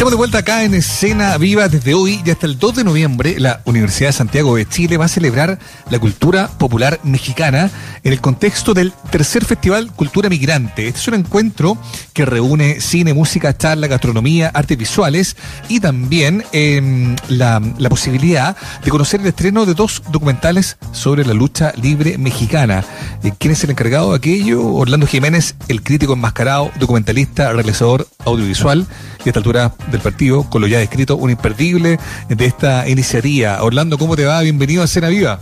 Estamos 0.00 0.12
de 0.12 0.16
vuelta 0.16 0.38
acá 0.38 0.64
en 0.64 0.72
Escena 0.72 1.36
Viva 1.36 1.68
desde 1.68 1.92
hoy 1.92 2.22
y 2.24 2.30
hasta 2.30 2.46
el 2.46 2.58
2 2.58 2.76
de 2.76 2.84
noviembre. 2.84 3.38
La 3.38 3.60
Universidad 3.66 4.08
de 4.08 4.12
Santiago 4.14 4.56
de 4.56 4.66
Chile 4.66 4.96
va 4.96 5.04
a 5.04 5.08
celebrar 5.08 5.58
la 5.90 5.98
cultura 5.98 6.48
popular 6.48 7.00
mexicana 7.02 7.70
en 8.02 8.14
el 8.14 8.18
contexto 8.22 8.72
del 8.72 8.94
tercer 9.10 9.44
festival 9.44 9.92
Cultura 9.92 10.30
Migrante. 10.30 10.88
Este 10.88 11.00
es 11.00 11.08
un 11.08 11.16
encuentro 11.16 11.76
que 12.14 12.24
reúne 12.24 12.80
cine, 12.80 13.12
música, 13.12 13.54
charla, 13.54 13.88
gastronomía, 13.88 14.48
artes 14.54 14.78
visuales 14.78 15.36
y 15.68 15.80
también 15.80 16.44
em, 16.52 17.14
la, 17.28 17.60
posibilidad 17.90 18.56
de 18.82 18.90
conocer 18.90 19.20
el 19.20 19.26
estreno 19.26 19.66
de 19.66 19.74
dos 19.74 20.02
documentales 20.10 20.78
sobre 20.92 21.26
la 21.26 21.34
lucha 21.34 21.74
libre 21.76 22.16
mexicana. 22.16 22.86
Eh, 23.22 23.32
¿Quién 23.38 23.52
es 23.52 23.62
el 23.64 23.70
encargado 23.72 24.12
de 24.12 24.16
aquello? 24.16 24.64
Orlando 24.64 25.06
Jiménez, 25.06 25.56
el 25.68 25.82
crítico 25.82 26.14
enmascarado, 26.14 26.70
documentalista, 26.78 27.52
realizador 27.52 28.08
audiovisual 28.24 28.86
y 29.24 29.28
a 29.28 29.30
esta 29.30 29.40
altura 29.40 29.72
del 29.90 30.00
partido, 30.00 30.44
con 30.48 30.62
lo 30.62 30.66
ya 30.66 30.78
descrito, 30.78 31.16
un 31.16 31.30
imperdible 31.30 31.98
de 32.28 32.44
esta 32.44 32.88
iniciativa. 32.88 33.62
Orlando, 33.62 33.98
¿cómo 33.98 34.16
te 34.16 34.24
va? 34.24 34.40
Bienvenido 34.40 34.82
a 34.82 34.86
Cena 34.86 35.08
Viva. 35.08 35.40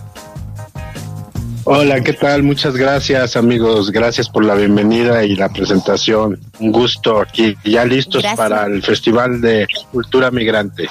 Hola, 1.70 2.00
¿qué 2.00 2.14
tal? 2.14 2.42
Muchas 2.45 2.74
gracias 2.74 3.36
amigos, 3.36 3.91
gracias 3.91 4.30
por 4.30 4.42
la 4.42 4.55
bienvenida 4.55 5.22
y 5.24 5.36
la 5.36 5.50
presentación. 5.50 6.41
Un 6.60 6.72
gusto 6.72 7.20
aquí, 7.20 7.56
ya 7.62 7.84
listos 7.84 8.24
para 8.36 8.64
el 8.64 8.83
Festival 8.83 9.42
de 9.42 9.69
Cultura 9.92 10.30
Migrante. 10.30 10.88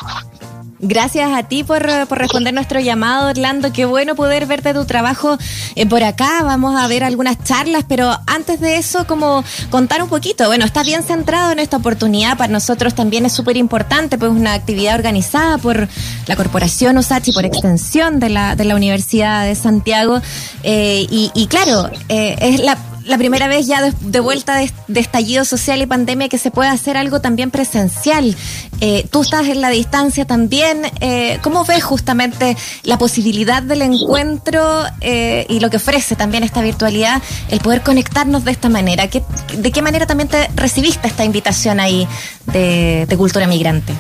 Gracias 0.79 1.31
a 1.31 1.43
ti 1.43 1.63
por, 1.63 1.81
responder 1.81 2.53
nuestro 2.53 2.79
llamado, 2.79 3.29
Orlando. 3.29 3.73
Qué 3.73 3.85
bueno 3.85 4.15
poder 4.15 4.45
verte 4.45 4.75
tu 4.75 4.85
trabajo 4.85 5.37
eh, 5.75 5.87
por 5.87 6.03
acá. 6.03 6.43
Vamos 6.43 6.79
a 6.79 6.87
ver 6.87 7.03
algunas 7.03 7.43
charlas, 7.43 7.83
pero 7.87 8.15
antes 8.27 8.59
de 8.59 8.77
eso, 8.77 9.07
como 9.07 9.43
contar 9.71 10.03
un 10.03 10.09
poquito. 10.09 10.45
Bueno, 10.45 10.65
está 10.65 10.83
bien 10.83 11.01
centrado 11.01 11.51
en 11.51 11.59
esta 11.59 11.77
oportunidad. 11.77 12.37
Para 12.37 12.53
nosotros 12.53 12.93
también 12.93 13.25
es 13.25 13.33
súper 13.33 13.57
importante, 13.57 14.19
pues 14.19 14.31
una 14.31 14.53
actividad 14.53 14.95
organizada 14.95 15.57
por 15.57 15.87
la 16.27 16.35
Corporación 16.35 16.97
USACH 16.97 17.29
y 17.29 17.31
por 17.33 17.45
extensión 17.45 18.19
de 18.19 18.29
la, 18.29 18.55
de 18.55 18.65
la 18.65 18.75
Universidad 18.75 19.45
de 19.45 19.55
Santiago. 19.55 20.21
Eh, 20.61 21.07
y, 21.09 21.47
claro, 21.47 21.89
eh, 22.07 22.35
es 22.39 22.59
la 22.59 22.77
la 23.07 23.17
primera 23.17 23.47
vez 23.47 23.67
ya 23.67 23.81
de, 23.81 24.19
vuelta 24.19 24.57
de, 24.57 24.99
estallido 24.99 25.45
social 25.45 25.81
y 25.81 25.85
pandemia 25.85 26.29
que 26.29 26.37
se 26.37 26.51
puede 26.51 26.69
hacer 26.69 26.97
algo 26.97 27.21
también 27.21 27.51
presencial. 27.51 28.35
Eh, 28.81 29.07
tú 29.09 29.21
estás 29.21 29.47
en 29.47 29.61
la 29.61 29.69
distancia 29.69 30.25
también. 30.25 30.81
Eh, 30.99 31.39
¿Cómo 31.41 31.65
ves 31.65 31.83
justamente 31.83 32.55
la 32.83 32.97
posibilidad 32.97 33.63
del 33.63 33.81
encuentro 33.81 34.83
eh, 35.01 35.45
y 35.49 35.59
lo 35.59 35.69
que 35.69 35.77
ofrece 35.77 36.15
también 36.15 36.43
esta 36.43 36.61
virtualidad, 36.61 37.21
el 37.49 37.59
poder 37.59 37.81
conectarnos 37.81 38.43
de 38.43 38.51
esta 38.51 38.69
manera? 38.69 39.07
¿Qué, 39.07 39.23
¿De 39.57 39.71
qué 39.71 39.81
manera 39.81 40.05
también 40.05 40.29
te 40.29 40.49
recibiste 40.55 41.07
esta 41.07 41.23
invitación 41.23 41.79
ahí 41.79 42.07
de, 42.45 43.05
de 43.07 43.17
Cultura 43.17 43.47
Migrante? 43.47 43.93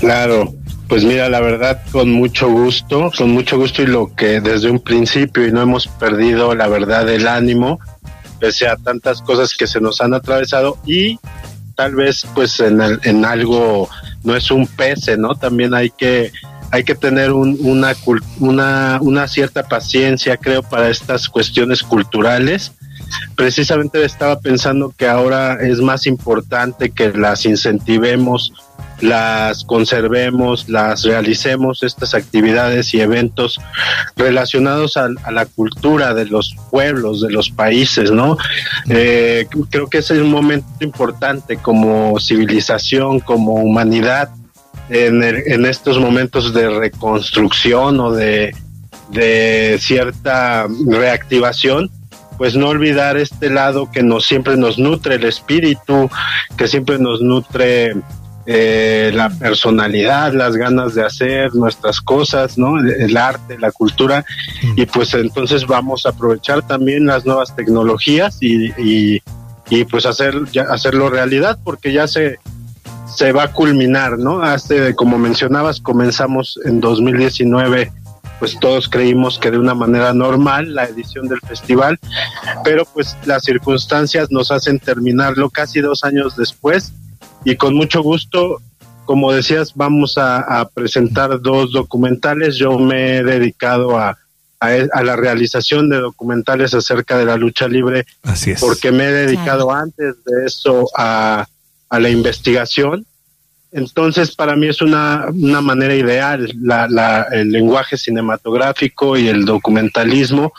Claro, 0.00 0.52
pues 0.88 1.04
mira, 1.04 1.28
la 1.28 1.40
verdad, 1.40 1.82
con 1.90 2.10
mucho 2.12 2.48
gusto, 2.48 3.10
con 3.16 3.30
mucho 3.30 3.58
gusto 3.58 3.82
y 3.82 3.86
lo 3.86 4.14
que 4.14 4.40
desde 4.40 4.70
un 4.70 4.80
principio 4.80 5.46
y 5.46 5.52
no 5.52 5.62
hemos 5.62 5.88
perdido, 5.88 6.54
la 6.54 6.68
verdad, 6.68 7.08
el 7.08 7.26
ánimo, 7.26 7.80
pese 8.38 8.68
a 8.68 8.76
tantas 8.76 9.22
cosas 9.22 9.54
que 9.54 9.66
se 9.66 9.80
nos 9.80 10.00
han 10.00 10.14
atravesado 10.14 10.78
y 10.84 11.18
tal 11.74 11.94
vez 11.94 12.26
pues 12.34 12.60
en, 12.60 12.80
en 13.02 13.24
algo 13.24 13.88
no 14.22 14.36
es 14.36 14.50
un 14.50 14.66
pese, 14.66 15.16
¿no? 15.16 15.34
También 15.34 15.74
hay 15.74 15.90
que 15.90 16.32
hay 16.70 16.84
que 16.84 16.94
tener 16.94 17.32
una, 17.32 17.94
una, 18.40 18.98
una 19.00 19.28
cierta 19.28 19.62
paciencia, 19.62 20.36
creo, 20.36 20.62
para 20.62 20.88
estas 20.88 21.28
cuestiones 21.28 21.82
culturales. 21.82 22.72
Precisamente 23.36 24.04
estaba 24.04 24.40
pensando 24.40 24.92
que 24.96 25.06
ahora 25.06 25.54
es 25.60 25.80
más 25.80 26.06
importante 26.06 26.90
que 26.90 27.12
las 27.12 27.46
incentivemos 27.46 28.52
las 29.00 29.64
conservemos, 29.64 30.68
las 30.68 31.04
realicemos, 31.04 31.82
estas 31.82 32.14
actividades 32.14 32.94
y 32.94 33.00
eventos 33.00 33.60
relacionados 34.16 34.96
a, 34.96 35.08
la 35.30 35.46
cultura 35.46 36.14
de 36.14 36.26
los 36.26 36.56
pueblos, 36.70 37.20
de 37.20 37.30
los 37.30 37.50
países, 37.50 38.10
¿no? 38.10 38.36
Eh, 38.88 39.46
creo 39.70 39.88
que 39.88 39.98
ese 39.98 40.14
es 40.14 40.20
un 40.20 40.30
momento 40.30 40.68
importante 40.80 41.56
como 41.56 42.18
civilización, 42.20 43.20
como 43.20 43.54
humanidad, 43.54 44.30
en, 44.88 45.22
en 45.22 45.66
estos 45.66 45.98
momentos 45.98 46.54
de 46.54 46.70
reconstrucción 46.70 47.98
o 47.98 48.12
de, 48.12 48.54
de 49.10 49.78
cierta 49.80 50.66
reactivación 50.86 51.90
pues 52.36 52.54
no 52.54 52.68
olvidar 52.68 53.16
este 53.16 53.50
lado 53.50 53.90
que 53.90 54.02
nos 54.02 54.26
siempre 54.26 54.56
nos 54.56 54.78
nutre 54.78 55.14
el 55.14 55.24
espíritu, 55.24 56.10
que 56.56 56.68
siempre 56.68 56.98
nos 56.98 57.22
nutre 57.22 57.94
eh, 58.48 59.10
la 59.12 59.28
personalidad, 59.28 60.32
las 60.32 60.54
ganas 60.56 60.94
de 60.94 61.04
hacer 61.04 61.52
nuestras 61.56 62.00
cosas, 62.00 62.56
¿no? 62.56 62.78
El 62.78 63.16
arte, 63.16 63.58
la 63.58 63.72
cultura, 63.72 64.24
mm. 64.62 64.80
y 64.80 64.86
pues 64.86 65.14
entonces 65.14 65.66
vamos 65.66 66.06
a 66.06 66.10
aprovechar 66.10 66.62
también 66.62 67.06
las 67.06 67.26
nuevas 67.26 67.56
tecnologías 67.56 68.38
y, 68.40 68.72
y, 68.78 69.84
pues 69.90 70.06
hacer, 70.06 70.44
ya, 70.52 70.62
hacerlo 70.62 71.10
realidad, 71.10 71.58
porque 71.64 71.92
ya 71.92 72.06
se, 72.06 72.38
se 73.12 73.32
va 73.32 73.44
a 73.44 73.52
culminar, 73.52 74.16
¿no? 74.16 74.40
Hace, 74.42 74.94
como 74.94 75.18
mencionabas, 75.18 75.80
comenzamos 75.80 76.60
en 76.64 76.80
2019 76.80 77.90
pues 78.38 78.58
todos 78.60 78.90
creímos 78.90 79.38
que 79.38 79.50
de 79.50 79.58
una 79.58 79.74
manera 79.74 80.12
normal 80.12 80.74
la 80.74 80.84
edición 80.84 81.26
del 81.26 81.40
festival, 81.40 81.98
pero 82.64 82.84
pues 82.84 83.16
las 83.24 83.44
circunstancias 83.44 84.30
nos 84.30 84.50
hacen 84.50 84.78
terminarlo 84.78 85.48
casi 85.48 85.80
dos 85.80 86.04
años 86.04 86.36
después 86.36 86.92
y 87.46 87.54
con 87.54 87.74
mucho 87.74 88.02
gusto, 88.02 88.60
como 89.04 89.32
decías, 89.32 89.72
vamos 89.76 90.18
a, 90.18 90.68
presentar 90.74 91.40
dos 91.40 91.70
documentales. 91.70 92.56
Yo 92.56 92.76
me 92.76 93.18
he 93.18 93.22
dedicado 93.22 93.96
a, 93.96 94.18
a, 94.58 95.02
la 95.04 95.14
realización 95.14 95.88
de 95.88 95.98
documentales 95.98 96.74
acerca 96.74 97.16
de 97.16 97.24
la 97.24 97.36
lucha 97.36 97.68
libre, 97.68 98.04
Así 98.24 98.50
es. 98.50 98.60
porque 98.60 98.90
me 98.90 99.04
he 99.04 99.12
dedicado 99.12 99.70
antes 99.70 100.16
de 100.24 100.44
eso 100.44 100.90
a, 100.96 101.46
a 101.88 102.00
la 102.00 102.10
investigación. 102.10 103.06
Entonces, 103.70 104.34
para 104.34 104.56
mí 104.56 104.66
es 104.66 104.82
una, 104.82 105.26
una 105.32 105.60
manera 105.60 105.94
ideal 105.94 106.52
la, 106.60 106.88
la, 106.88 107.28
el 107.30 107.52
lenguaje 107.52 107.96
cinematográfico 107.96 109.16
y 109.16 109.28
el 109.28 109.44
documentalismo 109.44 110.52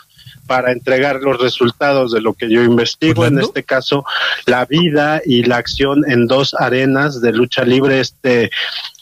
para 0.48 0.72
entregar 0.72 1.20
los 1.20 1.38
resultados 1.38 2.10
de 2.10 2.22
lo 2.22 2.32
que 2.32 2.50
yo 2.50 2.64
investigo, 2.64 3.26
en 3.26 3.38
este 3.38 3.62
caso 3.62 4.04
la 4.46 4.64
vida 4.64 5.20
y 5.24 5.44
la 5.44 5.58
acción 5.58 6.10
en 6.10 6.26
dos 6.26 6.54
arenas 6.58 7.20
de 7.20 7.32
lucha 7.32 7.64
libre, 7.64 8.00
este 8.00 8.50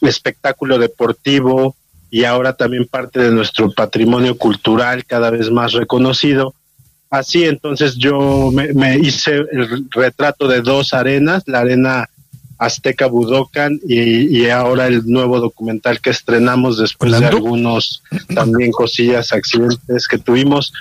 espectáculo 0.03 0.79
deportivo 0.79 1.77
y 2.11 2.25
ahora 2.25 2.55
también 2.55 2.87
parte 2.87 3.21
de 3.21 3.31
nuestro 3.31 3.71
patrimonio 3.71 4.37
cultural 4.37 5.05
cada 5.07 5.31
vez 5.31 5.51
más 5.51 5.73
reconocido. 5.73 6.53
Así 7.11 7.45
entonces 7.45 7.95
yo 7.97 8.51
me, 8.53 8.99
hice 8.99 9.37
el 9.37 9.87
retrato 9.91 10.49
de 10.49 10.63
dos 10.63 10.95
arenas, 10.95 11.45
la 11.47 11.61
arena 11.61 12.09
Azteca 12.59 13.07
Budokan 13.07 13.79
y, 13.87 14.37
y, 14.37 14.51
ahora 14.51 14.89
el 14.89 15.07
nuevo 15.07 15.39
documental 15.39 16.01
que 16.01 16.11
estrenamos 16.11 16.79
después 16.79 17.13
de 17.21 17.27
algunos 17.27 18.03
también 18.35 18.73
cosillas, 18.73 19.33
accidentes 19.33 20.09
que 20.09 20.19
tuvimos 20.19 20.73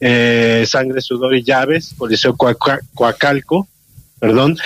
eh, 0.00 0.64
Sangre, 0.66 1.00
Sudor 1.00 1.34
y 1.34 1.42
Llaves, 1.42 1.94
Coliseo 1.96 2.36
Coacalco, 2.36 3.66
perdón, 4.18 4.56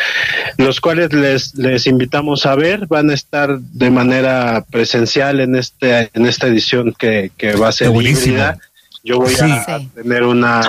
los 0.58 0.80
cuales 0.80 1.12
les, 1.12 1.54
les 1.54 1.86
invitamos 1.86 2.46
a 2.46 2.54
ver, 2.54 2.86
van 2.86 3.10
a 3.10 3.14
estar 3.14 3.58
de 3.58 3.90
manera 3.90 4.64
presencial 4.70 5.40
en 5.40 5.56
este 5.56 6.10
en 6.14 6.26
esta 6.26 6.46
edición 6.46 6.94
que, 6.98 7.30
va 7.60 7.68
a 7.68 7.72
ser 7.72 7.94
híbrida. 7.94 8.58
Yo 9.02 9.18
voy 9.18 9.34
a 9.40 9.80
tener 9.94 10.24
una 10.24 10.62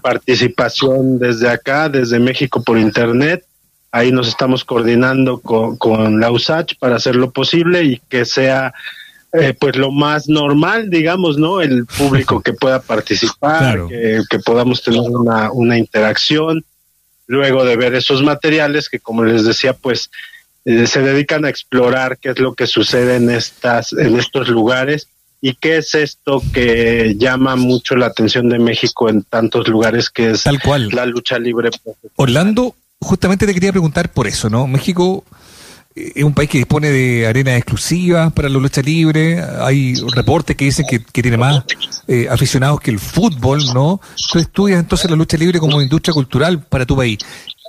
participación 0.00 1.18
desde 1.18 1.48
acá, 1.48 1.88
desde 1.88 2.18
México 2.18 2.62
por 2.62 2.78
internet. 2.78 3.44
Ahí 3.90 4.10
nos 4.10 4.26
estamos 4.26 4.64
coordinando 4.64 5.38
con, 5.38 5.76
con 5.76 6.18
la 6.18 6.30
USACH 6.30 6.76
para 6.78 6.96
hacer 6.96 7.14
lo 7.14 7.30
posible 7.30 7.84
y 7.84 8.00
que 8.08 8.24
sea 8.24 8.72
eh, 9.32 9.54
pues 9.58 9.76
lo 9.76 9.90
más 9.90 10.28
normal, 10.28 10.90
digamos, 10.90 11.38
¿no? 11.38 11.60
El 11.60 11.86
público 11.86 12.40
que 12.44 12.52
pueda 12.52 12.80
participar, 12.82 13.86
que, 13.88 14.38
podamos 14.44 14.82
tener 14.82 15.00
una, 15.00 15.50
una 15.52 15.78
interacción, 15.78 16.64
luego 17.26 17.64
de 17.64 17.76
ver 17.76 17.94
esos 17.94 18.22
materiales 18.22 18.88
que, 18.88 19.00
como 19.00 19.24
les 19.24 19.44
decía, 19.44 19.72
pues 19.72 20.10
eh, 20.64 20.86
se 20.86 21.00
dedican 21.00 21.44
a 21.44 21.48
explorar 21.48 22.18
qué 22.18 22.30
es 22.30 22.38
lo 22.38 22.54
que 22.54 22.66
sucede 22.66 23.16
en 23.16 23.30
estas, 23.30 23.92
en 23.94 24.18
estos 24.18 24.48
lugares 24.48 25.08
y 25.40 25.54
qué 25.54 25.78
es 25.78 25.94
esto 25.94 26.40
que 26.52 27.16
llama 27.18 27.56
mucho 27.56 27.96
la 27.96 28.06
atención 28.06 28.48
de 28.48 28.60
México 28.60 29.08
en 29.08 29.22
tantos 29.22 29.66
lugares 29.66 30.08
que 30.08 30.30
es 30.30 30.44
Tal 30.44 30.60
cual. 30.62 30.88
la 30.92 31.04
lucha 31.04 31.38
libre. 31.38 31.70
Orlando, 32.14 32.76
justamente 33.00 33.46
te 33.46 33.54
quería 33.54 33.72
preguntar 33.72 34.12
por 34.12 34.28
eso, 34.28 34.48
¿no? 34.48 34.68
México 34.68 35.24
es 35.94 36.24
un 36.24 36.34
país 36.34 36.48
que 36.48 36.58
dispone 36.58 36.90
de 36.90 37.26
arenas 37.26 37.56
exclusivas 37.56 38.32
para 38.32 38.48
la 38.48 38.58
lucha 38.58 38.80
libre. 38.82 39.42
Hay 39.60 39.94
reportes 40.14 40.56
que 40.56 40.64
dicen 40.64 40.86
que, 40.86 41.00
tiene 41.00 41.36
más 41.36 41.64
eh, 42.08 42.28
aficionados 42.30 42.80
que 42.80 42.90
el 42.90 42.98
fútbol, 42.98 43.62
¿no? 43.74 44.00
Tú 44.32 44.38
estudias 44.38 44.80
entonces 44.80 45.10
la 45.10 45.16
lucha 45.16 45.36
libre 45.36 45.58
como 45.58 45.80
industria 45.82 46.14
cultural 46.14 46.62
para 46.64 46.86
tu 46.86 46.96
país. 46.96 47.18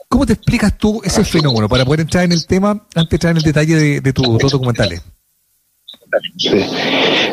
¿Cómo 0.07 0.25
te 0.25 0.33
explicas 0.33 0.77
tú 0.77 1.01
ese 1.03 1.25
fenómeno 1.25 1.67
para 1.67 1.85
poder 1.85 2.01
entrar 2.01 2.23
en 2.23 2.31
el 2.31 2.45
tema 2.45 2.71
antes 2.95 3.09
de 3.09 3.15
entrar 3.15 3.31
en 3.31 3.37
el 3.37 3.43
detalle 3.43 3.75
de, 3.75 4.01
de 4.01 4.13
tus 4.13 4.51
documentales? 4.51 5.01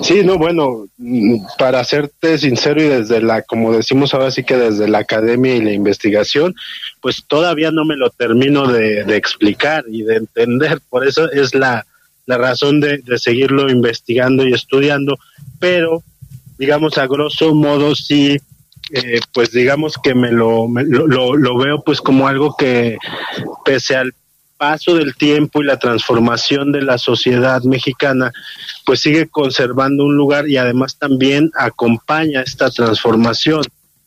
Sí. 0.03 0.23
no, 0.25 0.39
bueno, 0.39 0.87
para 1.59 1.83
serte 1.85 2.39
sincero 2.39 2.83
y 2.83 2.89
desde 2.89 3.21
la, 3.21 3.43
como 3.43 3.73
decimos 3.73 4.15
ahora 4.15 4.31
sí 4.31 4.45
que 4.45 4.57
desde 4.57 4.89
la 4.89 4.99
academia 4.99 5.57
y 5.57 5.63
la 5.63 5.73
investigación, 5.73 6.55
pues 7.01 7.25
todavía 7.27 7.71
no 7.71 7.85
me 7.85 7.97
lo 7.97 8.11
termino 8.11 8.67
de, 8.67 9.01
explicar 9.17 9.85
y 9.89 10.03
de 10.03 10.17
entender, 10.17 10.81
por 10.89 11.07
eso 11.07 11.31
es 11.31 11.55
la, 11.55 11.87
la 12.27 12.39
razón 12.39 12.81
de, 12.81 13.03
seguirlo 13.17 13.71
investigando 13.71 14.47
y 14.47 14.53
estudiando, 14.53 15.19
pero 15.59 16.03
digamos 16.59 16.99
a 16.99 17.07
grosso 17.07 17.55
modo 17.55 17.95
sí, 17.95 18.39
eh, 18.93 19.21
pues 19.33 19.53
digamos 19.53 19.97
que 20.03 20.15
me, 20.15 20.33
lo, 20.33 20.69
lo, 20.69 21.37
lo 21.37 21.57
veo 21.57 21.83
pues 21.83 22.01
como 22.01 22.29
algo 22.29 22.57
que 22.57 22.99
pese 23.65 23.97
al 23.97 24.15
paso 24.61 24.95
del 24.95 25.15
tiempo 25.15 25.63
y 25.63 25.65
la 25.65 25.79
transformación 25.79 26.71
de 26.71 26.83
la 26.83 26.99
sociedad 26.99 27.63
mexicana, 27.63 28.31
pues 28.85 29.01
sigue 29.01 29.27
conservando 29.27 30.05
un 30.05 30.17
lugar 30.17 30.51
y 30.51 30.59
además 30.59 30.99
también 30.99 31.51
acompaña 31.55 32.43
esta 32.43 32.71
transformación. 32.71 33.63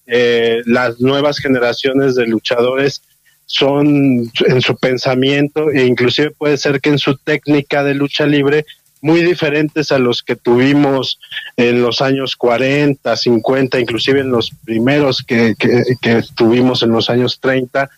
Eh, 0.05 0.61
las 0.67 1.01
nuevas 1.01 1.39
generaciones 1.39 2.13
de 2.13 2.27
luchadores 2.27 3.01
son 3.47 4.31
en 4.45 4.61
su 4.61 4.77
pensamiento 4.77 5.71
e 5.71 5.87
inclusive 5.87 6.29
puede 6.29 6.57
ser 6.57 6.79
que 6.81 6.89
en 6.89 6.99
su 6.99 7.17
técnica 7.17 7.83
de 7.83 7.95
lucha 7.95 8.27
libre 8.27 8.67
muy 9.01 9.23
diferentes 9.23 9.91
a 9.91 9.97
los 9.97 10.21
que 10.21 10.35
tuvimos 10.35 11.19
en 11.57 11.81
los 11.81 11.99
años 11.99 12.35
40, 12.35 13.15
50, 13.15 13.79
inclusive 13.79 14.19
en 14.19 14.29
los 14.29 14.51
primeros 14.63 15.23
que, 15.23 15.55
que, 15.57 15.83
que 15.99 16.21
tuvimos 16.35 16.83
en 16.83 16.91
los 16.91 17.09
años 17.09 17.39
30 17.41 17.89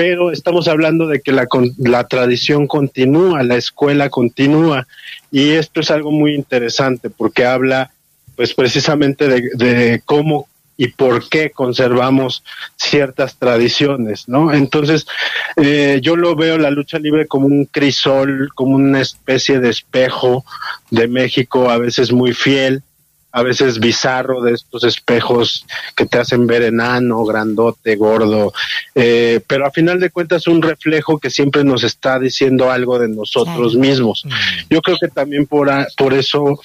pero 0.00 0.30
estamos 0.30 0.66
hablando 0.66 1.06
de 1.08 1.20
que 1.20 1.30
la, 1.30 1.46
la 1.76 2.08
tradición 2.08 2.66
continúa, 2.66 3.42
la 3.42 3.56
escuela 3.56 4.08
continúa, 4.08 4.86
y 5.30 5.50
esto 5.50 5.80
es 5.80 5.90
algo 5.90 6.10
muy 6.10 6.34
interesante 6.34 7.10
porque 7.10 7.44
habla 7.44 7.90
pues 8.34 8.54
precisamente 8.54 9.28
de, 9.28 10.00
cómo 10.06 10.48
y 10.78 10.88
por 10.88 11.28
qué 11.28 11.50
conservamos 11.50 12.42
ciertas 12.76 13.36
tradiciones, 13.36 14.26
¿no? 14.26 14.54
Entonces, 14.54 15.06
eh, 15.56 16.00
yo 16.02 16.16
lo 16.16 16.34
veo 16.34 16.56
la 16.56 16.70
lucha 16.70 16.98
libre 16.98 17.26
como 17.26 17.44
un 17.44 17.66
crisol, 17.66 18.48
como 18.54 18.76
una 18.76 19.02
especie 19.02 19.60
de 19.60 19.68
espejo 19.68 20.46
de 20.90 21.08
México, 21.08 21.68
a 21.68 21.76
veces 21.76 22.10
muy 22.10 22.32
fiel, 22.32 22.82
a 23.32 23.42
veces 23.42 23.78
bizarro 23.78 24.42
de 24.42 24.54
estos 24.54 24.84
espejos 24.84 25.64
que 25.96 26.06
te 26.06 26.18
hacen 26.18 26.46
ver 26.46 26.62
enano, 26.62 27.24
grandote, 27.24 27.96
gordo, 27.96 28.52
eh, 28.94 29.40
pero 29.46 29.66
a 29.66 29.70
final 29.70 30.00
de 30.00 30.10
cuentas 30.10 30.46
un 30.46 30.62
reflejo 30.62 31.18
que 31.18 31.30
siempre 31.30 31.62
nos 31.62 31.84
está 31.84 32.18
diciendo 32.18 32.70
algo 32.70 32.98
de 32.98 33.08
nosotros 33.08 33.76
mismos. 33.76 34.24
Mm. 34.24 34.30
Yo 34.70 34.82
creo 34.82 34.96
que 35.00 35.08
también 35.08 35.46
por, 35.46 35.70
por 35.96 36.14
eso 36.14 36.60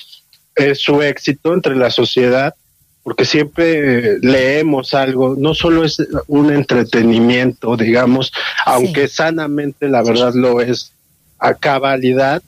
es 0.55 0.81
su 0.81 1.01
éxito 1.01 1.53
entre 1.53 1.75
la 1.75 1.91
sociedad, 1.91 2.55
porque 3.03 3.25
siempre 3.25 4.17
leemos 4.21 4.95
algo, 4.95 5.35
no 5.37 5.53
solo 5.53 5.83
es 5.83 5.97
un 6.25 6.51
entretenimiento, 6.51 7.77
digamos, 7.77 8.33
aunque 8.65 9.07
sanamente 9.07 9.87
la 9.87 10.01
verdad 10.01 10.33
lo 10.33 10.59
es 10.61 10.91
a 11.37 11.53
cabalidad, 11.53 12.41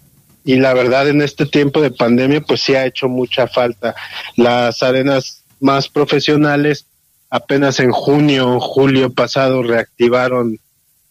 y 0.47 0.55
la 0.55 0.73
verdad 0.73 1.09
en 1.09 1.21
este 1.21 1.45
tiempo 1.45 1.81
de 1.81 1.91
pandemia 1.91 2.39
pues 2.39 2.61
sí 2.61 2.73
ha 2.73 2.85
hecho 2.85 3.09
mucha 3.09 3.47
falta. 3.47 3.95
Las 4.37 4.81
arenas 4.81 5.43
más 5.59 5.89
profesionales 5.89 6.85
apenas 7.29 7.81
en 7.81 7.91
junio, 7.91 8.61
julio 8.61 9.11
pasado 9.11 9.61
reactivaron 9.61 10.57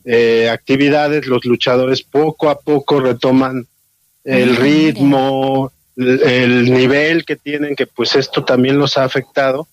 eh, 0.07 0.49
actividades, 0.51 1.27
los 1.27 1.45
luchadores 1.45 2.03
poco 2.03 2.49
a 2.49 2.59
poco 2.59 2.99
retoman 2.99 3.67
el 4.25 4.57
ritmo, 4.57 5.71
el, 5.97 6.73
nivel 6.73 7.27
que 7.27 7.37
tienen, 7.37 7.77
que 7.77 7.87
pues 7.87 8.17
esto 8.17 8.43
también 8.43 8.79
los 8.79 8.97
ha 8.97 9.05
afectado. 9.05 9.69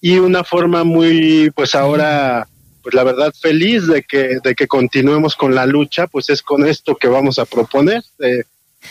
Y 0.00 0.16
una 0.16 0.44
forma 0.44 0.82
muy 0.82 1.50
pues 1.54 1.74
ahora 1.74 2.48
pues 2.82 2.94
la 2.94 3.04
verdad 3.04 3.34
feliz 3.38 3.86
de 3.86 4.02
que 4.02 4.38
de 4.42 4.54
que 4.54 4.66
continuemos 4.66 5.36
con 5.36 5.54
la 5.54 5.66
lucha 5.66 6.06
pues 6.06 6.30
es 6.30 6.40
con 6.40 6.66
esto 6.66 6.96
que 6.96 7.08
vamos 7.08 7.38
a 7.38 7.44
proponer 7.44 8.02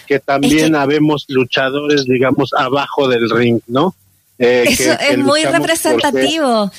que 0.07 0.19
también 0.19 0.75
habemos 0.75 1.25
luchadores, 1.27 2.05
digamos, 2.05 2.51
abajo 2.53 3.07
del 3.07 3.29
ring, 3.29 3.59
¿no? 3.67 3.95
Eh, 4.39 4.65
Eso 4.67 4.93
es 4.99 5.17
muy 5.17 5.43
representativo. 5.45 6.71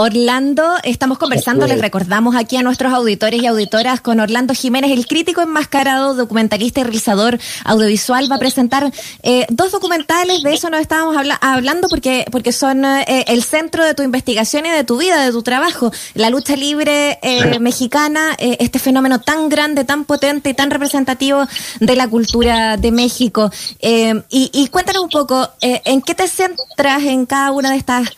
Orlando, 0.00 0.76
estamos 0.84 1.18
conversando, 1.18 1.66
les 1.66 1.80
recordamos 1.80 2.36
aquí 2.36 2.56
a 2.56 2.62
nuestros 2.62 2.92
auditores 2.92 3.42
y 3.42 3.46
auditoras 3.48 4.00
con 4.00 4.20
Orlando 4.20 4.54
Jiménez, 4.54 4.92
el 4.92 5.08
crítico 5.08 5.42
enmascarado, 5.42 6.14
documentalista 6.14 6.78
y 6.78 6.82
realizador 6.84 7.40
audiovisual, 7.64 8.30
va 8.30 8.36
a 8.36 8.38
presentar 8.38 8.92
eh, 9.24 9.44
dos 9.48 9.72
documentales, 9.72 10.44
de 10.44 10.54
eso 10.54 10.70
nos 10.70 10.82
estábamos 10.82 11.16
hablando 11.40 11.88
porque, 11.88 12.26
porque 12.30 12.52
son 12.52 12.84
eh, 12.84 13.24
el 13.26 13.42
centro 13.42 13.84
de 13.84 13.94
tu 13.94 14.04
investigación 14.04 14.66
y 14.66 14.70
de 14.70 14.84
tu 14.84 14.98
vida, 14.98 15.24
de 15.24 15.32
tu 15.32 15.42
trabajo, 15.42 15.90
la 16.14 16.30
lucha 16.30 16.54
libre 16.54 17.18
eh, 17.20 17.58
mexicana, 17.58 18.36
este 18.38 18.78
fenómeno 18.78 19.20
tan 19.20 19.48
grande, 19.48 19.82
tan 19.82 20.04
potente 20.04 20.50
y 20.50 20.54
tan 20.54 20.70
representativo 20.70 21.44
de 21.80 21.96
la 21.96 22.06
cultura 22.06 22.76
de 22.76 22.92
México. 22.92 23.50
Y, 23.80 24.12
y, 24.30 24.68
cuéntanos 24.68 25.02
un 25.02 25.08
poco, 25.08 25.50
¿en 25.60 26.02
qué 26.02 26.14
te 26.14 26.28
centras 26.28 27.02
en 27.02 27.26
cada 27.26 27.50
una 27.50 27.72
de 27.72 27.78
estas 27.78 28.10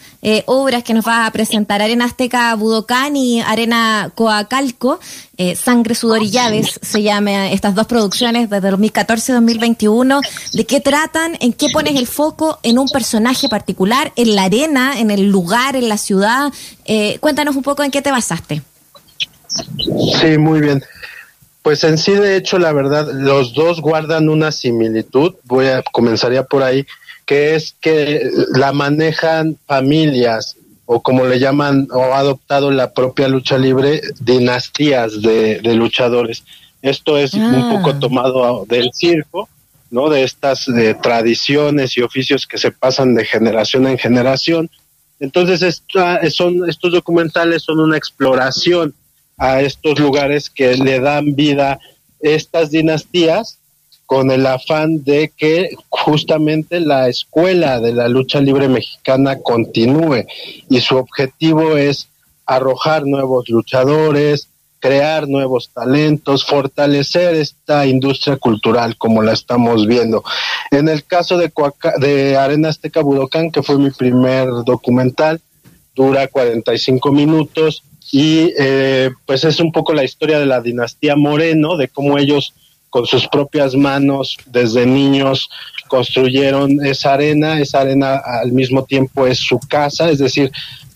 obras 0.46 0.82
que 0.82 0.94
nos 0.94 1.04
vas 1.04 1.26
a 1.26 1.30
presentar? 1.32 1.82
Arena 1.82 2.04
Azteca 2.04 2.54
Budocán 2.54 3.16
y 3.16 3.40
Arena 3.40 4.12
Coacalco, 4.14 5.00
eh, 5.36 5.56
Sangre, 5.56 5.94
Sudor 5.94 6.22
y 6.22 6.30
Llaves, 6.30 6.78
se 6.82 7.02
llaman 7.02 7.46
estas 7.46 7.74
dos 7.74 7.86
producciones 7.86 8.50
desde 8.50 8.70
2014-2021. 8.70 10.20
¿De 10.52 10.66
qué 10.66 10.80
tratan? 10.80 11.36
¿En 11.40 11.52
qué 11.52 11.68
pones 11.72 11.96
el 11.96 12.06
foco? 12.06 12.58
¿En 12.62 12.78
un 12.78 12.88
personaje 12.88 13.48
particular? 13.48 14.12
¿En 14.16 14.34
la 14.34 14.44
arena? 14.44 15.00
¿En 15.00 15.10
el 15.10 15.30
lugar? 15.30 15.76
¿En 15.76 15.88
la 15.88 15.96
ciudad? 15.96 16.52
Eh, 16.84 17.18
cuéntanos 17.20 17.56
un 17.56 17.62
poco 17.62 17.82
en 17.82 17.90
qué 17.90 18.02
te 18.02 18.10
basaste. 18.10 18.62
Sí, 20.20 20.38
muy 20.38 20.60
bien. 20.60 20.82
Pues 21.62 21.84
en 21.84 21.98
sí, 21.98 22.12
de 22.12 22.36
hecho, 22.36 22.58
la 22.58 22.72
verdad, 22.72 23.08
los 23.12 23.54
dos 23.54 23.80
guardan 23.80 24.28
una 24.28 24.50
similitud. 24.50 25.34
Voy 25.44 25.66
a 25.66 25.82
comenzaría 25.92 26.44
por 26.44 26.62
ahí, 26.62 26.86
que 27.30 27.54
es 27.54 27.76
que 27.80 28.28
la 28.56 28.72
manejan 28.72 29.56
familias, 29.64 30.56
o 30.84 31.00
como 31.00 31.26
le 31.26 31.38
llaman, 31.38 31.86
o 31.92 32.02
ha 32.12 32.18
adoptado 32.18 32.72
la 32.72 32.92
propia 32.92 33.28
lucha 33.28 33.56
libre, 33.56 34.00
dinastías 34.18 35.22
de, 35.22 35.60
luchadores. 35.62 36.42
Esto 36.82 37.16
es 37.16 37.34
un 37.34 37.54
ah. 37.54 37.70
poco 37.70 38.00
tomado 38.00 38.66
del 38.66 38.90
circo, 38.92 39.48
¿no? 39.92 40.08
De 40.08 40.24
estas 40.24 40.66
tradiciones 41.04 41.96
y 41.96 42.02
oficios 42.02 42.48
que 42.48 42.58
se 42.58 42.72
pasan 42.72 43.14
de 43.14 43.24
generación 43.24 43.86
en 43.86 43.96
generación. 43.96 44.68
Entonces, 45.20 45.84
son, 46.30 46.68
estos 46.68 46.90
documentales 46.90 47.62
son 47.62 47.78
una 47.78 47.96
exploración 47.96 48.92
a 49.38 49.60
estos 49.60 50.00
lugares 50.00 50.50
que 50.50 50.76
le 50.76 50.98
dan 50.98 51.36
vida 51.36 51.78
estas 52.18 52.72
dinastías 52.72 53.59
con 54.10 54.32
el 54.32 54.44
afán 54.44 55.04
de 55.04 55.32
que 55.36 55.70
justamente 55.88 56.80
la 56.80 57.06
escuela 57.06 57.78
de 57.78 57.92
la 57.92 58.08
lucha 58.08 58.40
libre 58.40 58.68
mexicana 58.68 59.38
continúe 59.38 60.26
y 60.68 60.80
su 60.80 60.96
objetivo 60.96 61.76
es 61.76 62.08
arrojar 62.44 63.06
nuevos 63.06 63.48
luchadores, 63.48 64.48
crear 64.80 65.28
nuevos 65.28 65.70
talentos, 65.72 66.44
fortalecer 66.44 67.36
esta 67.36 67.86
industria 67.86 68.36
cultural 68.36 68.96
como 68.96 69.22
la 69.22 69.32
estamos 69.32 69.86
viendo. 69.86 70.24
En 70.72 70.88
el 70.88 71.04
caso 71.04 71.38
de, 71.38 71.52
de 72.00 72.36
Arena 72.36 72.70
Azteca 72.70 73.02
Budocán, 73.02 73.52
que 73.52 73.62
fue 73.62 73.78
mi 73.78 73.92
primer 73.92 74.48
documental, 74.66 75.40
dura 75.94 76.26
45 76.26 77.12
minutos 77.12 77.84
y 78.10 78.52
eh, 78.58 79.10
pues 79.24 79.44
es 79.44 79.60
un 79.60 79.70
poco 79.70 79.94
la 79.94 80.02
historia 80.02 80.40
de 80.40 80.46
la 80.46 80.60
dinastía 80.60 81.14
Moreno, 81.14 81.76
de 81.76 81.86
cómo 81.86 82.18
ellos 82.18 82.54
con 82.90 83.06
sus 83.06 83.26
propias 83.28 83.74
manos 83.74 84.36
desde 84.46 84.84
niños 84.84 85.48
construyeron 85.88 86.84
esa 86.84 87.14
arena, 87.14 87.60
esa 87.60 87.80
arena 87.80 88.20
al 88.42 88.52
mismo 88.52 88.84
tiempo 88.84 89.26
es 89.26 89.38
su 89.38 89.58
casa, 89.58 90.10
es 90.10 90.18
decir, 90.18 90.52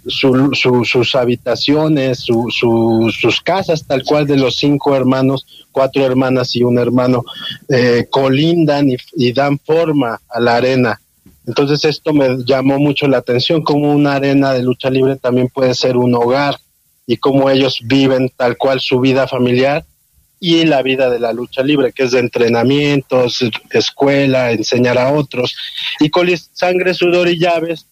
sus 0.07 1.15
habitaciones, 1.15 2.19
sus 2.19 3.41
casas, 3.43 3.85
tal 3.87 4.05
cual 4.05 4.27
de 4.27 4.37
los 4.37 4.57
cinco 4.57 4.95
hermanos, 4.95 5.47
cuatro 5.73 6.05
hermanas 6.05 6.55
y 6.55 6.63
un 6.63 6.79
hermano, 6.79 7.25
eh, 7.69 8.07
colindan 8.11 8.89
y, 8.91 9.33
dan 9.33 9.59
forma 9.59 10.21
a 10.29 10.41
la 10.41 10.57
arena. 10.57 11.01
Entonces 11.47 11.85
esto 11.85 12.13
me 12.13 12.39
llamó 12.45 12.79
mucho 12.79 13.09
la 13.09 13.19
atención, 13.19 13.63
como 13.63 13.93
una 13.93 14.15
arena 14.15 14.53
de 14.53 14.63
lucha 14.63 14.91
libre 14.91 15.17
también 15.17 15.49
puede 15.49 15.75
ser 15.75 15.97
un 15.97 16.15
hogar 16.15 16.59
y 17.07 17.17
cómo 17.17 17.51
ellos 17.51 17.81
viven 17.85 18.31
tal 18.35 18.57
cual 18.57 18.81
su 18.81 19.01
vida 19.01 19.27
familiar 19.27 19.85
y 20.45 20.67
la 20.67 20.83
vida 20.83 21.09
de 21.09 21.19
la 21.19 21.33
lucha 21.33 21.63
libre, 21.63 21.95
que 21.95 22.03
es 22.03 22.11
de 22.11 22.19
entrenamientos, 22.19 23.43
escuela, 23.71 24.53
enseñar 24.53 24.99
a 24.99 25.11
otros. 25.11 25.57
Y 26.01 26.11
Colis 26.11 26.51
Sangre, 26.53 26.93
Sudor 26.93 27.29
y 27.29 27.39
Llaves, 27.39 27.87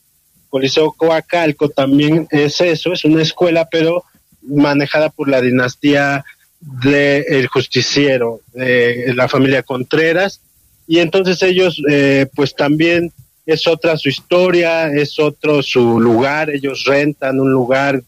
Coliseo 0.51 0.93
Coacalco 0.93 1.71
también 1.71 2.29
es 2.31 2.61
eso, 2.61 2.93
es 2.93 3.07
una 3.07 3.23
escuela, 3.23 3.67
pero 3.71 4.05
manejada 4.43 5.09
por 5.09 5.31
la 5.31 5.41
dinastía 5.41 6.27
del 6.61 7.25
el 7.27 7.47
justiciero, 7.47 8.41
de 8.53 9.15
la 9.15 9.29
familia 9.29 9.63
Contreras, 9.63 10.43
y 10.87 10.99
entonces 10.99 11.43
ellos 11.43 11.81
eh, 11.89 12.27
pues 12.35 12.55
también 12.55 13.11
es 13.47 13.67
otra 13.67 13.97
su 13.97 14.11
historia, 14.11 14.93
es 14.93 15.19
otro 15.19 15.63
su 15.63 15.99
lugar, 15.99 16.51
ellos 16.51 16.85
rentan 16.85 17.41
un 17.41 17.51
lugar 17.51 18.03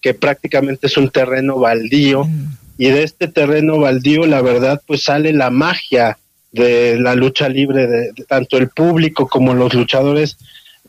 que 0.00 0.14
prácticamente 0.14 0.86
es 0.86 0.96
un 0.96 1.10
terreno 1.10 1.58
baldío 1.58 2.24
mm. 2.24 2.59
Y 2.80 2.88
de 2.88 3.02
este 3.02 3.28
terreno 3.28 3.78
baldío 3.78 4.24
la 4.24 4.40
verdad 4.40 4.80
pues 4.86 5.02
sale 5.02 5.34
la 5.34 5.50
magia 5.50 6.18
de 6.50 6.98
la 6.98 7.14
lucha 7.14 7.50
libre 7.50 7.86
de, 7.86 8.12
tanto 8.26 8.56
el 8.56 8.70
público 8.70 9.28
como 9.28 9.52
los 9.52 9.74
luchadores 9.74 10.38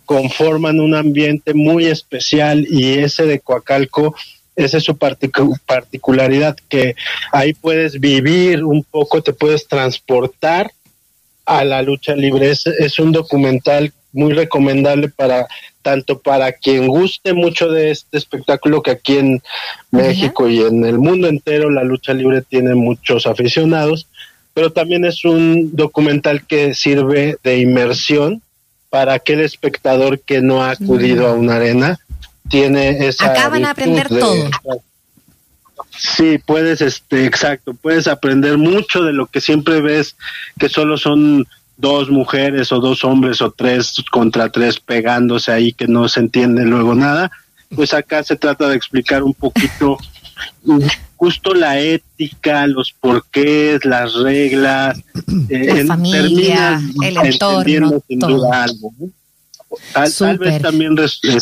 conforman 0.06 0.80
un 0.80 0.96
ambiente 0.96 1.54
muy 1.54 1.88
especial 1.88 2.66
y 2.70 3.00
ese 3.00 3.26
de 3.26 3.42
Coacalco 3.42 4.16
esa 4.56 4.78
es 4.78 4.84
su 4.84 4.98
particularidad 4.98 6.56
que 6.70 6.96
ahí 7.34 7.54
puedes 7.54 8.00
vivir 8.00 8.64
un 8.64 8.84
poco, 8.84 9.22
te 9.22 9.34
puedes 9.34 9.68
transportar 9.68 10.72
a 11.46 11.66
la 11.66 11.82
lucha 11.82 12.16
libre. 12.16 12.52
Es, 12.52 13.00
un 13.00 13.12
documental 13.12 13.94
muy 14.14 14.34
recomendable 14.34 15.10
para 15.10 15.48
tanto 15.82 16.20
para 16.20 16.52
quien 16.54 16.88
guste 16.88 17.34
mucho 17.34 17.70
de 17.70 17.92
este 17.92 18.18
espectáculo 18.18 18.82
que 18.82 18.92
aquí 18.92 19.18
en 19.18 19.42
México 19.92 20.48
y 20.48 20.62
en 20.62 20.86
el 20.86 20.98
mundo 20.98 21.28
entero 21.28 21.70
la 21.70 21.84
lucha 21.84 22.14
libre 22.14 22.42
tiene 22.42 22.76
muchos 22.76 23.28
aficionados, 23.28 24.08
pero 24.54 24.72
también 24.72 25.06
es 25.06 25.26
un 25.26 25.76
documental 25.76 26.46
que 26.46 26.74
sirve 26.74 27.38
de 27.44 27.60
inmersión 27.60 28.42
para 28.90 29.14
aquel 29.14 29.40
espectador 29.42 30.20
que 30.20 30.42
no 30.42 30.64
ha 30.64 30.72
acudido 30.72 31.28
a 31.28 31.34
una 31.34 31.56
arena 31.56 32.00
tiene 32.52 33.08
esa 33.08 33.32
acá 33.32 33.50
van 33.50 33.66
a 33.66 33.72
aprender 33.72 34.10
todo. 34.10 34.50
Sí, 35.98 36.38
puedes, 36.38 36.82
este, 36.82 37.26
exacto, 37.26 37.74
puedes 37.74 38.08
aprender 38.08 38.58
mucho 38.58 39.04
de 39.04 39.14
lo 39.14 39.28
que 39.28 39.42
siempre 39.42 39.82
ves 39.82 40.16
que 40.60 40.70
solo 40.70 40.98
son 40.98 41.48
dos 41.78 42.10
mujeres 42.10 42.72
o 42.72 42.80
dos 42.80 43.04
hombres 43.04 43.42
o 43.42 43.52
tres 43.52 44.04
contra 44.12 44.50
tres 44.50 44.80
pegándose 44.80 45.52
ahí 45.52 45.74
que 45.74 45.88
no 45.88 46.08
se 46.08 46.20
entiende 46.20 46.66
luego 46.66 46.96
nada. 46.96 47.32
Pues 47.76 47.94
acá 47.94 48.24
se 48.24 48.36
trata 48.36 48.68
de 48.68 48.76
explicar 48.76 49.24
un 49.24 49.34
poquito 49.34 49.98
justo 51.16 51.54
la 51.54 51.80
ética, 51.80 52.66
los 52.68 52.94
porqués, 52.94 53.86
las 53.86 54.14
reglas, 54.16 55.00
eh, 55.50 55.84
la 55.84 55.96
familia, 55.96 56.82
el 57.04 57.18
entorno, 57.18 58.02
sin 58.08 58.20
duda 58.20 58.64
algo. 58.64 58.92
Tal, 59.94 60.38
vez 60.38 60.62
también 60.62 60.98
este, 60.98 61.38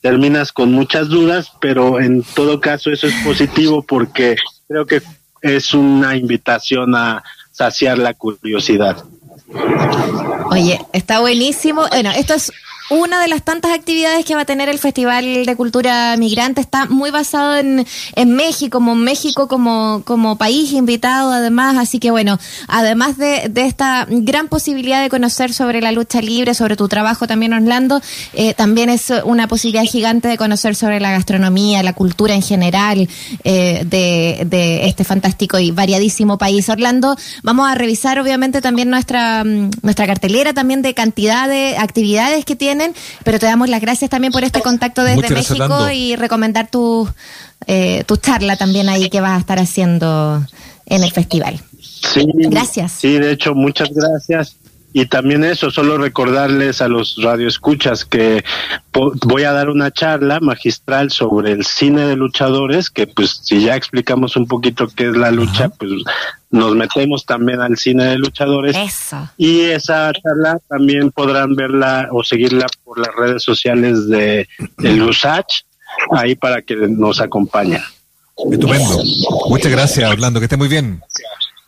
terminas 0.00 0.52
con 0.52 0.72
muchas 0.72 1.08
dudas, 1.08 1.52
pero 1.60 2.00
en 2.00 2.22
todo 2.34 2.60
caso 2.60 2.90
eso 2.90 3.06
es 3.06 3.14
positivo 3.24 3.82
porque 3.82 4.36
creo 4.66 4.86
que 4.86 5.02
es 5.42 5.74
una 5.74 6.16
invitación 6.16 6.94
a 6.94 7.22
saciar 7.52 7.98
la 7.98 8.14
curiosidad. 8.14 9.04
Oye, 10.50 10.80
está 10.92 11.20
buenísimo. 11.20 11.86
Bueno, 11.88 12.10
esto 12.10 12.34
es 12.34 12.52
una 12.90 13.20
de 13.20 13.28
las 13.28 13.42
tantas 13.42 13.72
actividades 13.72 14.24
que 14.24 14.34
va 14.34 14.42
a 14.42 14.44
tener 14.46 14.68
el 14.68 14.78
Festival 14.78 15.44
de 15.44 15.56
Cultura 15.56 16.16
Migrante 16.16 16.60
está 16.60 16.86
muy 16.86 17.10
basado 17.10 17.56
en, 17.56 17.86
en 18.14 18.34
México, 18.34 18.78
como 18.78 18.94
México 18.94 19.48
como, 19.48 20.02
como 20.04 20.36
país 20.38 20.72
invitado 20.72 21.32
además, 21.32 21.76
así 21.76 21.98
que 21.98 22.10
bueno, 22.10 22.38
además 22.66 23.18
de, 23.18 23.48
de 23.50 23.66
esta 23.66 24.06
gran 24.08 24.48
posibilidad 24.48 25.02
de 25.02 25.10
conocer 25.10 25.52
sobre 25.52 25.80
la 25.80 25.92
lucha 25.92 26.22
libre, 26.22 26.54
sobre 26.54 26.76
tu 26.76 26.88
trabajo 26.88 27.26
también 27.26 27.52
Orlando, 27.52 28.00
eh, 28.32 28.54
también 28.54 28.88
es 28.88 29.12
una 29.24 29.48
posibilidad 29.48 29.84
gigante 29.84 30.28
de 30.28 30.38
conocer 30.38 30.74
sobre 30.74 31.00
la 31.00 31.10
gastronomía, 31.10 31.82
la 31.82 31.92
cultura 31.92 32.34
en 32.34 32.42
general 32.42 33.08
eh, 33.44 33.84
de, 33.84 34.44
de 34.46 34.86
este 34.86 35.04
fantástico 35.04 35.58
y 35.58 35.70
variadísimo 35.72 36.38
país. 36.38 36.68
Orlando, 36.68 37.16
vamos 37.42 37.70
a 37.70 37.74
revisar 37.74 38.18
obviamente 38.18 38.60
también 38.62 38.88
nuestra, 38.88 39.44
mm, 39.44 39.70
nuestra 39.82 40.06
cartelera 40.06 40.54
también 40.54 40.82
de 40.82 40.94
cantidad 40.94 41.48
de 41.48 41.76
actividades 41.76 42.44
que 42.44 42.56
tiene 42.56 42.77
pero 43.24 43.38
te 43.38 43.46
damos 43.46 43.68
las 43.68 43.80
gracias 43.80 44.10
también 44.10 44.32
por 44.32 44.44
este 44.44 44.60
contacto 44.60 45.02
desde 45.02 45.28
México 45.30 45.90
y 45.90 46.16
recomendar 46.16 46.70
tu, 46.70 47.08
eh, 47.66 48.04
tu 48.06 48.16
charla 48.16 48.56
también 48.56 48.88
ahí 48.88 49.10
que 49.10 49.20
vas 49.20 49.32
a 49.32 49.38
estar 49.38 49.58
haciendo 49.58 50.44
en 50.86 51.02
el 51.02 51.12
festival. 51.12 51.60
Sí, 51.80 52.26
gracias. 52.34 52.92
Sí, 52.92 53.18
de 53.18 53.32
hecho, 53.32 53.54
muchas 53.54 53.90
gracias. 53.90 54.56
Y 54.92 55.06
también 55.06 55.44
eso, 55.44 55.70
solo 55.70 55.98
recordarles 55.98 56.80
a 56.80 56.88
los 56.88 57.16
radioescuchas 57.22 58.04
que 58.04 58.42
voy 58.92 59.44
a 59.44 59.52
dar 59.52 59.68
una 59.68 59.90
charla 59.90 60.40
magistral 60.40 61.10
sobre 61.10 61.52
el 61.52 61.64
cine 61.64 62.06
de 62.06 62.16
luchadores, 62.16 62.88
que 62.88 63.06
pues 63.06 63.40
si 63.42 63.62
ya 63.62 63.76
explicamos 63.76 64.36
un 64.36 64.46
poquito 64.46 64.88
qué 64.88 65.08
es 65.08 65.16
la 65.16 65.30
lucha, 65.30 65.68
pues 65.68 65.90
nos 66.50 66.74
metemos 66.74 67.26
también 67.26 67.60
al 67.60 67.76
cine 67.76 68.04
de 68.04 68.18
luchadores. 68.18 68.76
Eso. 68.76 69.28
Y 69.36 69.60
esa 69.60 70.10
charla 70.12 70.58
también 70.68 71.10
podrán 71.10 71.54
verla 71.54 72.08
o 72.10 72.24
seguirla 72.24 72.66
por 72.82 72.98
las 72.98 73.14
redes 73.14 73.42
sociales 73.42 74.08
de, 74.08 74.48
de 74.78 75.12
ahí 76.12 76.34
para 76.34 76.62
que 76.62 76.74
nos 76.76 77.20
acompañen. 77.20 77.82
Estupendo. 78.50 79.02
Muchas 79.48 79.72
gracias, 79.72 80.10
Orlando, 80.10 80.40
que 80.40 80.44
esté 80.46 80.56
muy 80.56 80.68
bien. 80.68 81.02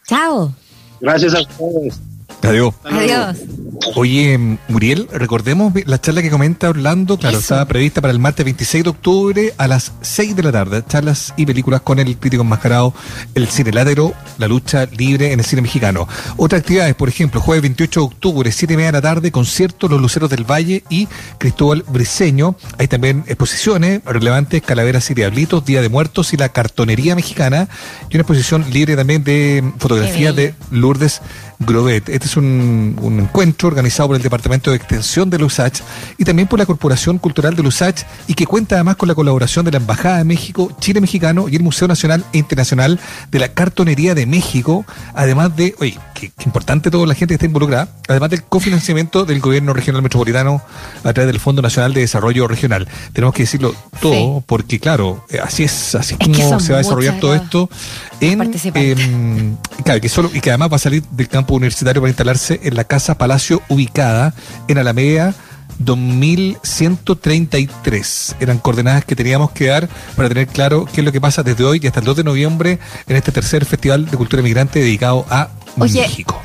Chao. 0.06 0.54
Gracias 1.00 1.34
a 1.34 1.40
ustedes. 1.40 2.00
Adiós. 2.42 2.74
Adiós. 2.84 3.69
Oye, 3.96 4.58
Muriel, 4.68 5.08
recordemos 5.12 5.72
la 5.86 6.00
charla 6.00 6.22
que 6.22 6.30
comenta 6.30 6.68
Orlando, 6.68 7.16
claro, 7.18 7.38
estaba 7.38 7.64
prevista 7.64 8.00
para 8.00 8.12
el 8.12 8.18
martes 8.18 8.44
26 8.44 8.84
de 8.84 8.90
octubre 8.90 9.54
a 9.56 9.66
las 9.66 9.92
6 10.02 10.36
de 10.36 10.42
la 10.42 10.52
tarde. 10.52 10.84
Charlas 10.86 11.32
y 11.36 11.46
películas 11.46 11.80
con 11.80 11.98
el 11.98 12.16
crítico 12.16 12.42
enmascarado, 12.42 12.94
el 13.34 13.48
cine 13.48 13.72
ládero, 13.72 14.12
la 14.38 14.48
lucha 14.48 14.86
libre 14.86 15.32
en 15.32 15.40
el 15.40 15.44
cine 15.44 15.62
mexicano. 15.62 16.06
Otras 16.36 16.60
actividades, 16.60 16.94
por 16.94 17.08
ejemplo, 17.08 17.40
jueves 17.40 17.62
28 17.62 18.00
de 18.00 18.06
octubre, 18.06 18.52
7 18.52 18.74
y 18.74 18.76
media 18.76 18.88
de 18.88 18.98
la 18.98 19.02
tarde, 19.02 19.32
concierto 19.32 19.88
Los 19.88 20.00
Luceros 20.00 20.30
del 20.30 20.44
Valle 20.44 20.84
y 20.88 21.08
Cristóbal 21.38 21.84
Briseño. 21.88 22.56
Hay 22.78 22.88
también 22.88 23.24
exposiciones 23.26 24.02
relevantes, 24.04 24.62
Calaveras 24.62 25.10
y 25.10 25.14
Diablitos, 25.14 25.64
Día 25.64 25.82
de 25.82 25.88
Muertos 25.88 26.32
y 26.32 26.36
la 26.36 26.50
Cartonería 26.50 27.14
Mexicana. 27.14 27.68
Y 28.10 28.16
una 28.16 28.22
exposición 28.22 28.66
libre 28.70 28.96
también 28.96 29.24
de 29.24 29.64
fotografía 29.78 30.32
de 30.32 30.54
Lourdes 30.70 31.22
Grovet. 31.60 32.08
Este 32.08 32.26
es 32.26 32.36
un, 32.36 32.96
encuentro 33.20 33.69
organizado 33.70 34.08
por 34.08 34.16
el 34.16 34.22
Departamento 34.22 34.70
de 34.70 34.76
Extensión 34.76 35.30
de 35.30 35.38
LUSACH 35.38 35.80
y 36.18 36.24
también 36.24 36.48
por 36.48 36.58
la 36.58 36.66
Corporación 36.66 37.18
Cultural 37.18 37.56
de 37.56 37.62
LUSACH 37.62 38.02
y 38.26 38.34
que 38.34 38.46
cuenta 38.46 38.74
además 38.74 38.96
con 38.96 39.08
la 39.08 39.14
colaboración 39.14 39.64
de 39.64 39.70
la 39.70 39.78
Embajada 39.78 40.18
de 40.18 40.24
México, 40.24 40.70
Chile 40.80 41.00
Mexicano 41.00 41.48
y 41.48 41.56
el 41.56 41.62
Museo 41.62 41.88
Nacional 41.88 42.24
e 42.32 42.38
Internacional 42.38 43.00
de 43.30 43.38
la 43.38 43.48
Cartonería 43.48 44.14
de 44.14 44.26
México, 44.26 44.84
además 45.14 45.56
de, 45.56 45.74
oye, 45.80 45.98
qué, 46.20 46.32
importante 46.44 46.90
toda 46.90 47.06
la 47.06 47.14
gente 47.14 47.32
que 47.32 47.36
está 47.36 47.46
involucrada, 47.46 47.88
además 48.08 48.30
del 48.30 48.44
cofinanciamiento 48.44 49.24
del 49.24 49.40
Gobierno 49.40 49.72
Regional 49.72 50.02
Metropolitano 50.02 50.62
a 51.04 51.12
través 51.12 51.26
del 51.26 51.40
Fondo 51.40 51.62
Nacional 51.62 51.94
de 51.94 52.02
Desarrollo 52.02 52.46
Regional. 52.46 52.86
Tenemos 53.12 53.34
que 53.34 53.44
decirlo 53.44 53.74
todo 54.00 54.42
porque, 54.46 54.78
claro, 54.78 55.24
eh, 55.30 55.40
así 55.42 55.64
es, 55.64 55.94
así 55.94 56.16
como 56.16 56.60
se 56.60 56.72
va 56.72 56.78
a 56.78 56.82
desarrollar 56.82 57.18
todo 57.20 57.34
esto 57.34 57.70
en... 58.20 58.40
Em, 58.74 59.56
claro, 59.84 60.00
que 60.00 60.08
solo, 60.08 60.30
y 60.32 60.40
que 60.40 60.50
además 60.50 60.72
va 60.72 60.76
a 60.76 60.80
salir 60.80 61.02
del 61.10 61.28
campo 61.28 61.54
universitario 61.54 62.02
para 62.02 62.10
instalarse 62.10 62.60
en 62.62 62.74
la 62.74 62.84
Casa 62.84 63.16
Palacio 63.16 63.62
ubicada 63.68 64.34
en 64.68 64.78
Alameda 64.78 65.34
2133. 65.80 68.36
Eran 68.38 68.58
coordenadas 68.58 69.04
que 69.04 69.16
teníamos 69.16 69.50
que 69.52 69.66
dar 69.66 69.88
para 70.14 70.28
tener 70.28 70.46
claro 70.46 70.86
qué 70.92 71.00
es 71.00 71.04
lo 71.04 71.10
que 71.12 71.20
pasa 71.20 71.42
desde 71.42 71.64
hoy 71.64 71.80
y 71.82 71.86
hasta 71.86 72.00
el 72.00 72.06
2 72.06 72.16
de 72.16 72.24
noviembre 72.24 72.78
en 73.08 73.16
este 73.16 73.32
tercer 73.32 73.64
Festival 73.64 74.04
de 74.06 74.16
Cultura 74.16 74.42
Migrante 74.42 74.80
dedicado 74.80 75.24
a 75.30 75.48
México. 75.76 76.40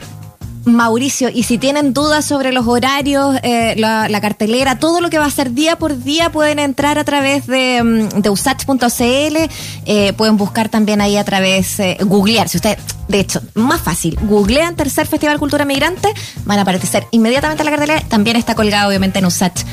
Mauricio, 0.66 1.30
y 1.30 1.44
si 1.44 1.58
tienen 1.58 1.94
dudas 1.94 2.26
sobre 2.26 2.52
los 2.52 2.68
horarios, 2.68 3.38
eh, 3.44 3.76
la, 3.78 4.20
cartelera, 4.20 4.80
todo 4.80 5.00
lo 5.00 5.10
que 5.10 5.20
va 5.20 5.26
a 5.26 5.32
ser 5.32 5.52
día 5.52 5.78
por 5.78 6.04
día, 6.04 6.32
pueden 6.32 6.60
entrar 6.60 6.98
a 6.98 7.04
través 7.04 7.46
de, 7.46 7.84
mm, 7.84 8.22
de 8.22 8.30
usach.cl, 8.30 9.38
eh, 9.86 10.14
pueden 10.14 10.38
buscar 10.38 10.70
también 10.70 11.02
ahí 11.02 11.18
a 11.18 11.24
través, 11.24 11.80
eh, 11.80 11.98
googlear, 12.02 12.50
si 12.50 12.58
usted, 12.58 12.78
de 13.08 13.20
hecho, 13.20 13.42
más 13.54 13.82
fácil, 13.82 14.18
googlean 14.24 14.76
Tercer 14.76 15.06
Festival 15.06 15.38
Cultura 15.38 15.66
Migrante, 15.66 16.12
van 16.46 16.58
a 16.58 16.64
aparecer 16.64 17.06
inmediatamente 17.12 17.62
en 17.62 17.66
la 17.66 17.72
cartelera, 17.72 18.02
también 18.08 18.36
está 18.36 18.56
colgado 18.56 18.90
obviamente 18.90 19.20
en 19.20 19.26
Usach 19.26 19.64